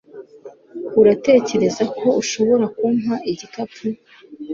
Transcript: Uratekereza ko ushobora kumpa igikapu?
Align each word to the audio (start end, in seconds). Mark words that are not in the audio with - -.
Uratekereza 1.01 1.83
ko 1.97 2.05
ushobora 2.21 2.65
kumpa 2.77 3.13
igikapu? 3.31 3.83